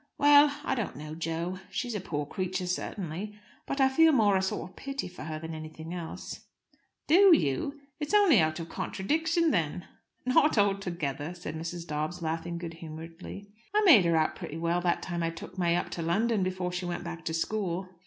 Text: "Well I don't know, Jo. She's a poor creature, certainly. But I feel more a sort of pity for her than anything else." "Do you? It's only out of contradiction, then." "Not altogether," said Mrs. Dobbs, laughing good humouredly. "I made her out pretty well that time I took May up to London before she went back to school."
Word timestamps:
"Well 0.17 0.59
I 0.63 0.73
don't 0.73 0.95
know, 0.95 1.13
Jo. 1.13 1.59
She's 1.69 1.93
a 1.93 2.01
poor 2.01 2.25
creature, 2.25 2.65
certainly. 2.65 3.37
But 3.67 3.79
I 3.79 3.87
feel 3.87 4.11
more 4.11 4.35
a 4.35 4.41
sort 4.41 4.67
of 4.71 4.75
pity 4.75 5.07
for 5.07 5.25
her 5.25 5.37
than 5.37 5.53
anything 5.53 5.93
else." 5.93 6.47
"Do 7.05 7.35
you? 7.37 7.79
It's 7.99 8.11
only 8.15 8.39
out 8.39 8.59
of 8.59 8.67
contradiction, 8.67 9.51
then." 9.51 9.85
"Not 10.25 10.57
altogether," 10.57 11.35
said 11.35 11.53
Mrs. 11.55 11.85
Dobbs, 11.85 12.19
laughing 12.19 12.57
good 12.57 12.73
humouredly. 12.73 13.53
"I 13.75 13.81
made 13.85 14.05
her 14.05 14.17
out 14.17 14.35
pretty 14.35 14.57
well 14.57 14.81
that 14.81 15.03
time 15.03 15.21
I 15.21 15.29
took 15.29 15.59
May 15.59 15.75
up 15.75 15.91
to 15.91 16.01
London 16.01 16.41
before 16.41 16.71
she 16.71 16.85
went 16.85 17.03
back 17.03 17.23
to 17.25 17.33
school." 17.35 17.87